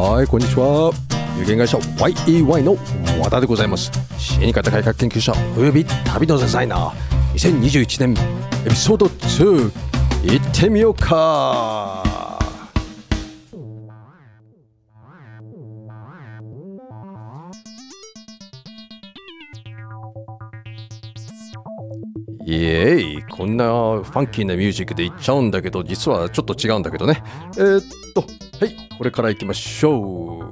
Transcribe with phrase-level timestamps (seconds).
[0.00, 0.92] はいこんにちは。
[1.36, 2.76] 有限会社 YEY の
[3.20, 3.90] 和田でございます。
[4.16, 7.34] 死に方改革研究者および旅のデザイナー。
[7.34, 8.14] 2021年
[8.64, 9.72] エピソード2
[10.22, 12.04] 行ってみようか。
[22.46, 23.22] イエーイ。
[23.24, 27.20] こんなファンキーなミュージックでいっちゃうんだけど実はちょっと違うんだけどね。
[27.56, 27.82] えー、っ
[28.60, 30.50] はいこれからいきましょう。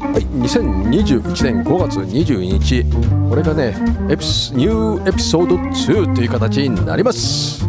[0.00, 2.84] はい2021年5月22日。
[3.28, 3.76] これがね
[4.08, 7.68] エピスニューエピソード2という形になります。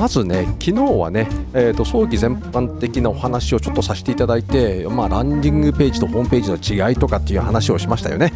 [0.00, 8.32] まずね昨日はね、えーと、葬儀全般的なお話をちょっとさせていただいて、まあ、ランディングページとホームページの違いとかっていう話をしましたよね。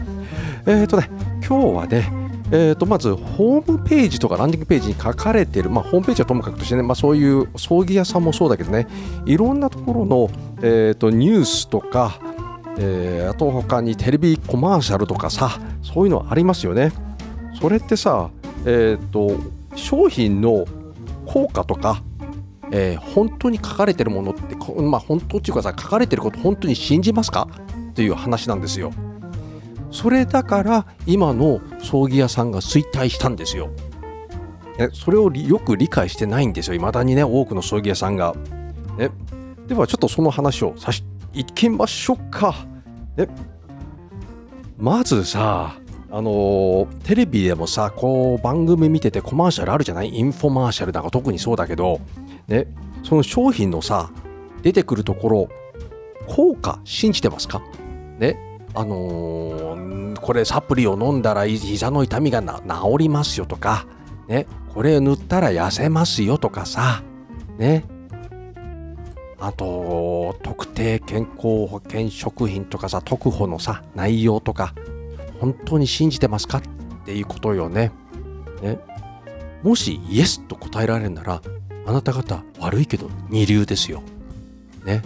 [0.66, 1.08] えっ、ー、とね
[1.40, 2.21] 今日はね
[2.54, 8.86] えー、とまずホームページとかランディングページに書かれている、まあ、ホームページはともかくとしてね、まあ、そういう葬儀屋さんもそうだけどね。
[9.24, 12.20] いろんなところの、えー、とニュースとか、
[12.76, 16.92] えー、あと他にテレビコマーシャルとかさそういうのありますよね。
[17.58, 18.28] それってさ、
[18.66, 19.34] えー、と
[19.74, 20.66] 商品の
[21.24, 22.02] 効果とか、
[22.70, 27.48] えー、本当に書かれてるものって、まあ、本当っていうかさ書かれてること本当に信じますか？
[27.90, 28.92] っていう話なんですよ。
[29.92, 33.70] それだから今の葬儀屋さんが衰退したんですよ。
[34.94, 38.34] それをよく理解してないんですよ、いまだにね、多くの葬儀屋さんが。
[38.98, 39.10] ね、
[39.68, 42.54] ではちょっとその話をさしいきましょうか。
[43.16, 43.28] ね、
[44.78, 45.76] まずさ、
[46.10, 50.08] あの、テレビでもさこう番組見ててコマーシャルあるじゃない？
[50.08, 52.00] インフォマーシャルなんか特にそうだけど、
[52.48, 52.66] ね、
[53.02, 54.10] その商品のさ
[54.62, 55.48] 出てくるところ
[56.26, 57.62] 効果信じてますか？
[58.18, 62.58] ねあのー、これサプリを飲んだら膝の痛みが治
[62.98, 63.86] りますよとか、
[64.28, 67.02] ね、これ塗ったら痩せますよとかさ、
[67.58, 67.84] ね、
[69.38, 74.74] あと特定健康保険食品とかさ特保のさ内容とか
[75.40, 76.62] 本当に信じてますかっ
[77.04, 77.90] ていうことよね。
[78.62, 78.78] ね
[79.62, 81.42] もしイエスと答えられるなら
[81.84, 84.02] あなた方悪いけど二流ですよ。
[84.84, 85.02] ね。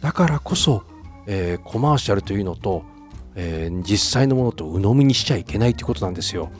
[0.00, 0.84] だからこそ、
[1.32, 2.82] えー、コマーシャルというのと、
[3.36, 6.50] えー、実際のものと鵜呑みにしちゃいけないということなんですよ。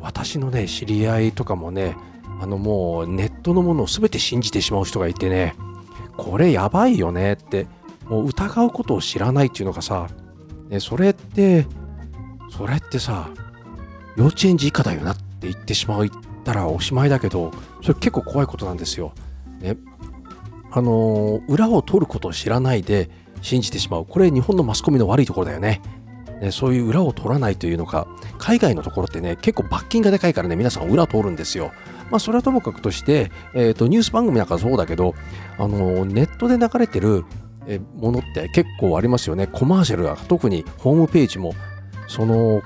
[0.00, 1.96] 私のね知り合いとかもね
[2.40, 5.54] あのもうネットのものを全て信じてしまう人がいてね
[6.16, 7.66] これやばいよねって
[8.08, 10.08] もう疑うことを知らないっていうのがさ、
[10.68, 11.66] ね、それって
[12.50, 13.28] それってさ
[14.16, 16.10] 幼稚園児以下だよなって言ってしまうっ
[16.44, 17.50] たらおしまいだけど
[17.80, 19.12] それ結構怖いことなんですよ。
[19.60, 19.76] ね、
[20.72, 23.10] あのー、裏を取ることを知らないで
[23.42, 25.80] 信じてしまうこれ日本のマスコミの悪いところだよね。
[26.40, 31.72] ねそういう裏を取らないというのか海外のところってね結構罰金がでかいからね皆さん裏を通るんですよ。
[32.10, 35.14] まあそれはともかくとして、えーと、ニュース番組なんかそうだけど、
[35.58, 37.24] あのー、ネットで流れてる
[37.96, 39.46] ものって結構ありますよね。
[39.46, 41.54] コマーシャルが特にホームページも
[42.08, 42.62] その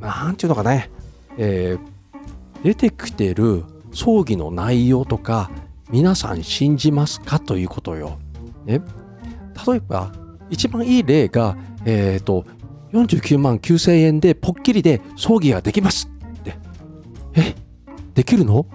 [0.00, 0.90] 何て言うのかね、
[1.36, 5.50] えー、出てきてる葬儀の内容とか
[5.92, 8.18] 皆さん信じますかということよ。
[8.64, 8.80] ね、
[9.66, 10.12] 例えば
[10.48, 12.44] 一番いい例が、えーと、
[12.92, 16.56] 49万9000円でポッキリで葬儀ができますって。
[17.34, 17.54] え
[18.14, 18.66] できるの？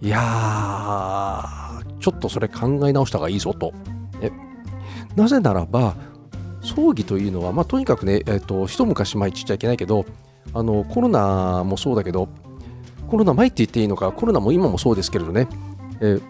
[0.00, 1.44] いや
[2.00, 3.72] ちょっとそれ考え直した方がいいぞと。
[5.14, 5.94] なぜならば
[6.62, 10.06] 葬儀というのは、まあ、とにかくね、えーと、一昔前ちっちゃいけないけど
[10.54, 12.28] あのコロナもそうだけど
[13.08, 15.48] コロナ前って言っていいのかコロナも今もそうですけれどね、
[16.02, 16.20] え、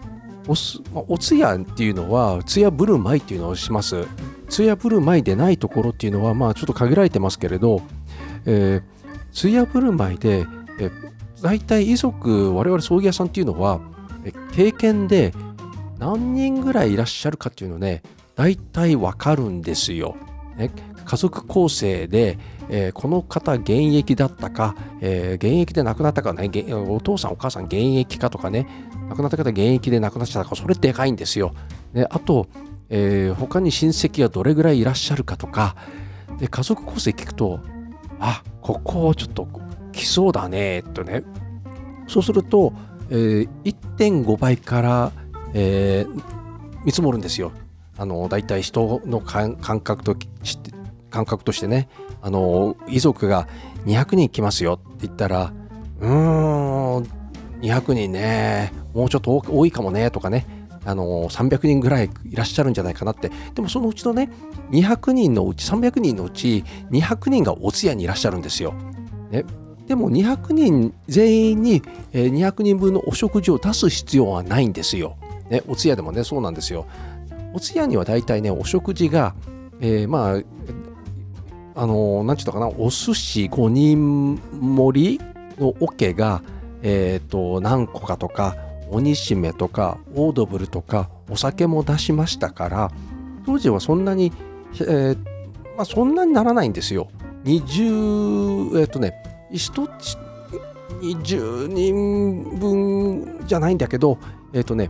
[0.47, 4.05] おすお通夜っていうのは通夜ぶる舞っていうのをします
[4.49, 7.81] 通夜ぶる舞でないところっていうのはまあちょっと限られてますけれど、
[8.45, 8.83] えー、
[9.31, 10.45] 通夜ぶる舞で、
[10.79, 10.91] えー、
[11.41, 13.81] 大体遺族我々葬儀屋さんっていうのは、
[14.53, 15.33] 経験で
[15.97, 18.03] 何人ぐらいいらっしゃるかっていうのね
[18.35, 20.15] 大体わかるんですよ。
[20.57, 20.69] ね、
[21.03, 22.37] 家族構成で、
[22.69, 28.67] えー、この方現役だったか、えー、現役で亡くなったかねお父さんお母さん現役かとかね
[29.09, 31.53] 亡くなった方現役で亡くなっちゃったかそれでかいんですよ。
[31.93, 32.47] であと、
[32.89, 35.75] えー、他に親戚がどれぐらいいらっしゃるかとか
[36.39, 37.59] で家族構成聞くと
[38.19, 39.47] あここちょっと
[39.91, 41.23] 来そうだねとね
[42.07, 42.73] そうすると、
[43.09, 45.11] えー、1.5倍から、
[45.53, 46.23] えー、
[46.85, 47.51] 見積もるんですよ
[47.97, 50.15] あの大体人の感覚と
[51.13, 51.87] 感覚としてね
[52.23, 53.47] あの遺族が
[53.85, 55.53] 200人来ますよって言ったら
[56.01, 57.03] うーん
[57.61, 64.31] 200人ねもうちょっと多いかもねとかねあの300人ぐらいいらっしゃるんじゃないかなってでもそのうちのね
[64.71, 68.73] 200人のうち300人のうち200人がお通夜にいらっしゃるんですよ。
[69.29, 69.45] ね、
[69.87, 75.15] でも200人全員に200人分のお食事を出す必要はないんですよ。
[75.49, 76.87] ね、お通夜でもねそうなんですよ。
[77.53, 79.35] お通夜には大体ねお食事が、
[79.79, 80.41] えー、まあ
[81.75, 85.21] あの何て言ったかなお寿司5人盛り
[85.59, 86.41] の桶が、
[86.81, 88.55] えーと、何個かとか
[88.89, 92.91] 鬼しめとかオードブルとかお酒も出しましたから
[93.45, 94.31] 当時はそんなに、
[94.81, 95.17] えー、
[95.75, 97.09] まあ、そんなにならないんですよ。
[97.45, 99.13] 20えっ、ー、とね
[99.51, 100.17] 1つ
[101.01, 104.17] 20人分じゃないんだけど
[104.53, 104.89] えっ、ー、とね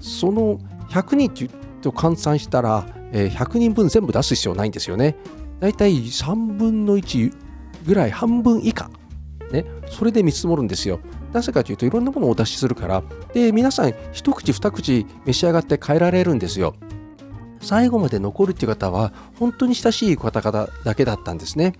[0.00, 0.58] その
[0.88, 1.48] 100人
[1.82, 5.16] と換算したら、えー、100人分全部出す必要ないんですよね。
[5.62, 7.32] だいたい3分の1
[7.86, 8.90] ぐらい半分以下
[9.52, 10.98] ね、それで見積もるんですよ。
[11.32, 16.74] なぜかというといろんなものをお出しするからで皆さん一口二口召し上がって帰られるんですよ。
[17.60, 21.74] 最後まで残るっていう方は本当に親しい方々だけだったんですね。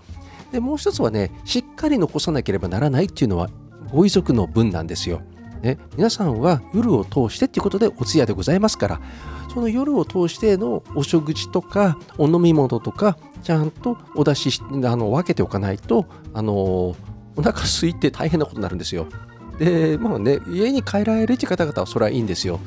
[0.53, 3.49] でもう一つはねしっかり残さなければならないっていうのは
[3.91, 5.21] ご遺族の分なんですよ。
[5.61, 9.01] ね、皆さんは夜を通してっていうことでお通夜でございますから
[9.53, 16.95] その夜を通してのお食事とかお飲み物とかちゃんとお出ししあの分けておかないとあのお
[17.37, 19.07] 腹空いて大変なことになるんですよ。
[19.59, 22.59] でまあね家に帰られるって方々はそれはいいんですよ。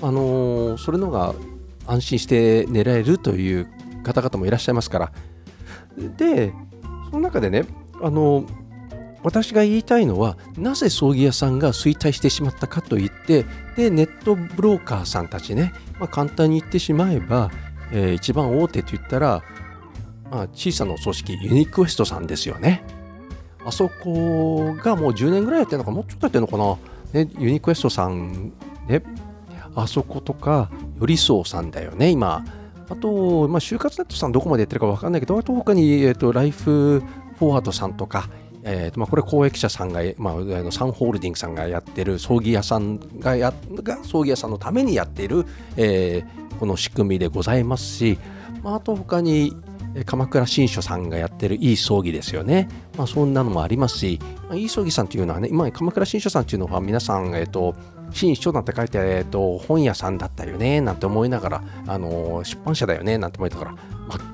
[0.00, 1.34] あのそれのが
[1.86, 3.68] 安心して寝られるという
[4.02, 5.12] 方々もいらっしゃいますから。
[6.16, 6.52] で
[7.10, 7.64] その中でね
[8.02, 8.44] あの
[9.22, 13.44] 私が言いたいのはなぜ葬儀屋さんが衰退してしまったかといって
[13.76, 17.50] でネットブローカーさんたちね、まあ、簡単に言ってしまえば、
[17.92, 19.42] えー、一番大手といったら、
[20.32, 22.82] まあ、小さな組織ユニクエストさんですよね。
[23.66, 28.52] あそこがもう10年ぐらいやってるのかもうちょっとやってるのかな、ね、ユニクエストさん
[28.88, 29.02] ね
[29.76, 30.68] あそことか
[30.98, 32.44] よりそうさんだよね今
[32.88, 37.04] あと、まあ、就活ネットさんどこまでやってるか分かんないけどあと他に、えーと、ライフ
[37.38, 38.28] フォワードさんとか
[38.64, 45.46] えーとまあ、これ公益者さんが、まあ、あのサンホールディングさんがやってる葬儀屋さんがやが葬儀屋さんのためにやっている、
[45.76, 48.20] えー、この仕組みでございますし、
[48.62, 49.52] まあ、あと他に
[50.06, 52.68] 鎌倉新書さんがやってるいい葬儀ですよね。
[52.96, 54.18] まあ、そんなのもありますし、
[54.54, 57.74] いい葬儀さんというのはね、今鎌倉新書さんというのは皆さん、えっ、ー、と、
[58.12, 63.74] 新書なんて書いて、えーと、本屋さんだったよねなんて思いながら、あの出版社だよねなんて思いながら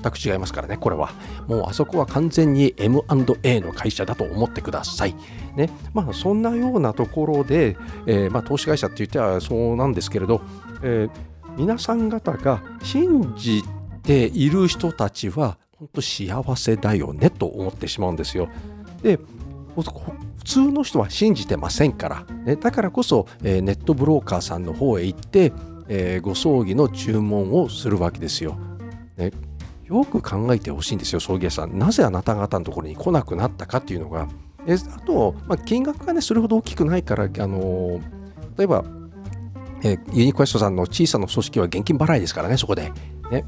[0.01, 1.11] 全く違いますからねこれは
[1.47, 5.15] もうあそこは完全に M&A の会社だと思ってください。
[5.55, 10.41] ねまあ、そんなようなところで、えー、まあ、投資会社って言ってはそうなんですけれど、
[10.83, 18.49] えー、皆さん方が信じてている人たちは本当幸せだよねと思ってしまうんですよ。
[19.01, 19.19] で
[19.77, 25.53] 普通の人は信じてませんから、ね、だからこそ、えー、ネットブローカーさんの方へ行って、
[25.87, 28.57] えー、ご葬儀の注文をするわけですよ。
[29.15, 29.31] ね、
[29.85, 31.77] よく考えてほしいんですよ葬儀屋さん。
[31.77, 34.27] なぜあなた方のところに来なくなったかっていうのが。
[34.65, 38.01] えあと、まあ、金額がねそれほど大きくないから、あのー、
[38.57, 38.83] 例えば、
[39.83, 42.91] えー、ユニクエストさんの小さな組織は現金払いですからねそこで。
[43.31, 43.45] ね、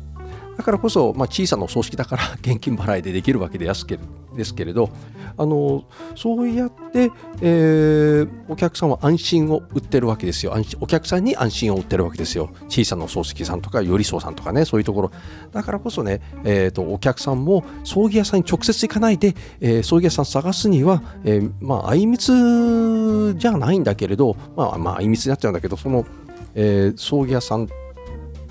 [0.62, 3.98] だからこそ、まあ、小さな葬式だから 現金払いでできるわけですけ
[4.36, 4.92] ですけれど
[5.36, 5.86] あの
[6.16, 7.12] そうやって、
[7.42, 10.54] えー、お客さんは安心を売ってるわけですよ。
[10.80, 12.52] お客さんに安心を売ってるわけですよ。
[12.70, 15.12] 小さな葬式さんとかよりそうさんとかねそういうところ。
[15.52, 26.06] だからこそね、えーと、お客さんも葬儀屋さんに直接行かないで、えー、葬儀屋さん探すには、えー、まあ相密じゃないんだけれどまあまあ相密になっちゃうんだけどその、
[26.54, 27.68] えー、葬儀屋さん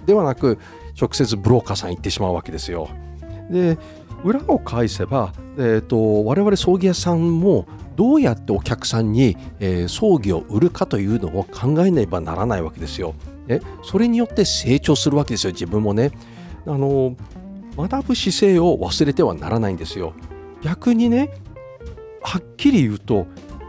[0.06, 0.58] ではなく
[1.00, 2.88] 直接ブローカーさん行ってしまうわけですよ。
[3.50, 3.78] で
[4.22, 7.66] 裏を返せば、えーと、我々葬儀屋さんも
[7.96, 13.14] どうやってお客さんに、えー、葬儀を売るかというのを考えねばならないわけですよ。
[13.46, 16.12] ね、それによって成長するわけですよ自分もね。
[16.66, 17.16] あの
[17.76, 20.12] 学ぶ姿勢を忘れてはならないんですよ。
[20.62, 21.30] 逆にね
[22.22, 23.26] はっきり言うと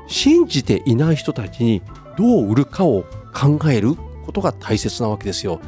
[0.08, 1.82] 信じていない人たちに
[2.18, 3.96] どう売るかを考える
[4.26, 5.62] ことが大切なわけですよ。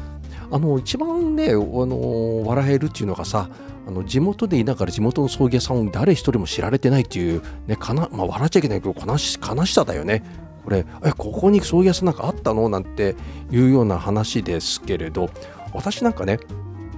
[0.54, 3.48] あの一番ねあの笑えるっていうのがさ
[3.88, 10.22] あの地元でいながら地元の葬儀屋さんを誰一人も知られてないっていう、ねかなまあ、笑っちゃいけないけど悲し悲しさだよね。
[10.64, 12.68] これえここに葬儀屋さんなんかあったの？
[12.68, 13.16] なんて
[13.50, 15.28] いうような話ですけれど
[15.72, 16.38] 私なんかね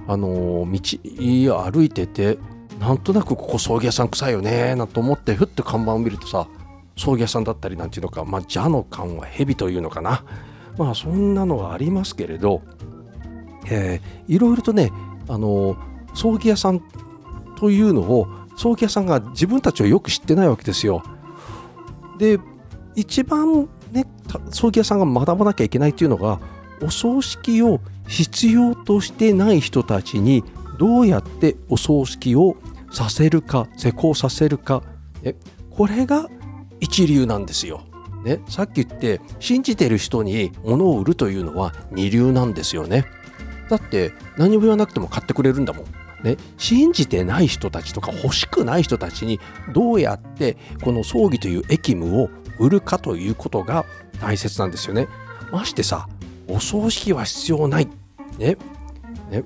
[0.07, 2.37] あの道歩いてて
[2.79, 6.47] なんとなくここ葬儀屋さん臭いよねなんて思ってふっと看板を見るとさ
[6.95, 10.23] 葬儀屋さんだったりなんていうのかまあ蛇の勘は蛇というのかな
[10.77, 12.61] まあそんなのがありますけれど
[13.69, 14.91] えー、いろいろとね
[15.27, 15.77] あの
[16.13, 16.81] 葬儀屋さん
[17.57, 21.03] というのを葬儀屋さんが自分たちをよく知ってないわけですよ。
[22.17, 22.39] で
[22.95, 24.05] 一番ね
[24.51, 26.39] 葬儀屋さんが学ばなきゃいけないというのが
[26.81, 30.43] お葬式を必要としてない人たちに
[30.79, 32.55] どうやってお葬式を
[32.91, 34.83] させるか施工させるか
[35.23, 35.35] え
[35.69, 36.27] これが
[36.79, 37.81] 一流なんですよ。
[38.23, 43.05] ね、さっき言って信じてる人に物を売るというのは二流なんですよね。
[43.69, 45.85] だって何も言わなくても買ってくれるんだもん。
[46.23, 49.39] ね、信じてない人たちとか欲しくない人たちに
[49.71, 53.85] どうやってこの葬儀という役務を売るかということが
[54.19, 55.07] 大切なんですよね。
[55.51, 56.07] ましてさ
[56.47, 57.87] お葬式は必要ない。
[58.37, 58.57] ね。
[59.29, 59.43] ね。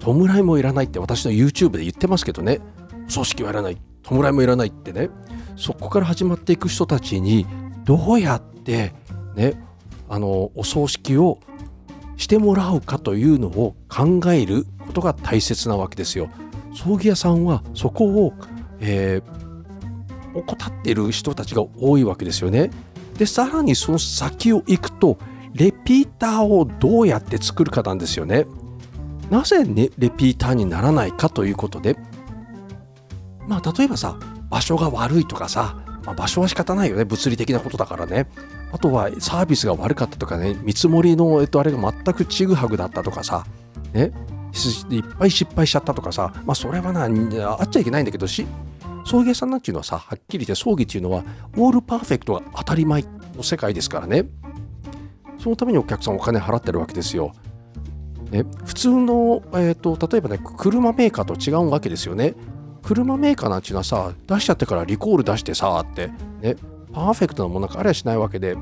[0.00, 2.60] 弔いもいらないって私の YouTube で言ってますけどね。
[3.08, 3.78] お葬式はいらない。
[4.02, 5.10] 弔いもいらないってね。
[5.56, 7.46] そこから始まっていく人たちに
[7.84, 8.94] どうやって
[9.36, 9.62] ね
[10.08, 11.38] あのお葬式を
[12.20, 16.28] してもらうかというのを考えることが大切なわけですよ。
[16.74, 18.34] 葬儀屋さんはそこを、
[18.78, 22.70] えー、怠っている人たちが多いわけですよね。
[23.16, 25.16] でさらにその先を行くと
[25.54, 28.44] レピーターをどうやって作るかなんですよね。
[29.30, 31.96] なぜ、ね、レピーターにならないかということで
[33.48, 34.18] まあ例えばさ
[34.50, 38.28] 場所が悪いとかさ、まあ、場所は仕方ないよね物理的なことだからね
[38.72, 43.44] あとはサービスが悪かったとかね見積もりの、えっと、あれが全くちぐはぐだったとかさ
[43.92, 44.12] ね
[44.90, 48.46] いっぱい失敗しちゃったとかさまあそれはなあっちゃいけないんだけどし
[49.04, 51.24] 葬儀屋さんなんていうのはさはっきり言って葬儀っていうのは
[51.56, 53.04] オールパーフェクトが当たり前
[53.36, 54.26] の世界ですからね
[55.38, 57.32] そのためにお客さんお金払ってるわけですよ。
[58.30, 62.34] ね、普通の、えーと、例えばね車メーカーと違うわけですよね。
[62.82, 66.10] 車メーカーなんていうのはさ出しちゃってからリコール出してさって
[66.40, 66.56] ね
[66.92, 68.56] パーフェクトなものなんかありゃしないわけで。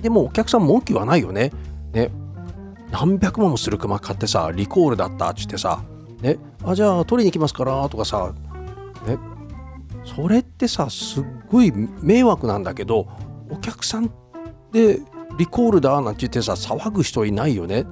[0.00, 1.52] でもお客さん文句はないよね。
[1.92, 2.10] ね。
[2.90, 5.82] 何百万もする車買ってさリコールだったっつってさ。
[6.20, 6.38] ね。
[6.64, 8.32] あじゃあ取りに行きますからとかさ。
[9.06, 9.18] ね。
[10.04, 13.06] それってさすっごい迷惑なんだけど
[13.50, 14.10] お客さん
[14.72, 14.98] で
[15.38, 17.86] リコールだなんて言ってさ騒ぐ人いないよね。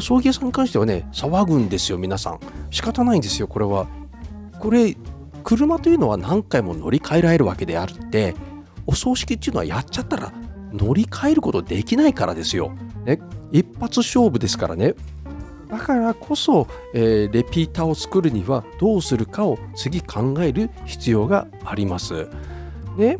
[0.00, 2.40] 葬儀屋さんに関してはね騒ぐんですよ皆さん。
[2.70, 3.86] 仕方ないんですよこれは。
[4.60, 4.96] これ
[5.48, 8.34] 車というのは何回も乗り換えられるわけであって
[8.86, 10.30] お葬式っていうのはやっちゃったら
[10.74, 12.76] 乗り換えることできないからですよ、
[13.06, 13.18] ね、
[13.50, 14.94] 一発勝負ですからね。
[15.70, 22.28] だからこそ、えー、レピーターを作るにはどうするかを次考える必要があります。
[22.98, 23.18] ね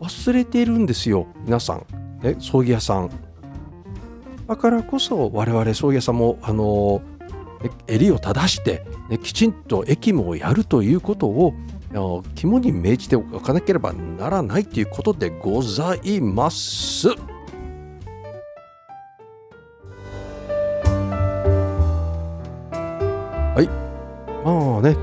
[0.00, 1.86] 忘れているんですよ皆さん。
[2.22, 3.10] ね、葬儀屋さん。
[4.46, 7.00] だからこそ我々葬儀屋さんもあの
[7.86, 11.54] 襟を正して、ね、きちんと役務をやるということを
[12.34, 17.08] 肝に銘じておかなければならないということでございます。
[23.54, 23.68] はい
[24.44, 24.96] まあね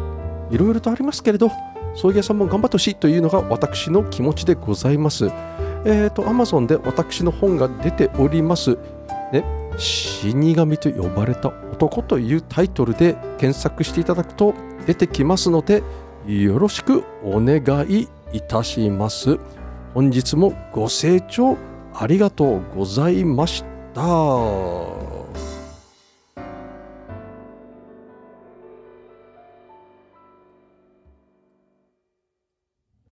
[0.51, 1.49] いろいろとありますけれど
[1.95, 5.25] 葬儀屋さんも頑張ってほしいというのが私の気持ちでございます。
[5.25, 8.77] えっ、ー、と、Amazon で私の本が出ております。
[9.33, 9.43] ね、
[9.77, 14.53] 死神と呼ばれた男というタイトルで検索していただくと
[14.85, 15.83] 出てきますので、
[16.27, 19.39] よろしくお願いいたします。
[19.93, 21.57] 本日もご清聴
[21.93, 23.63] ありがとうございまし
[23.93, 25.10] た。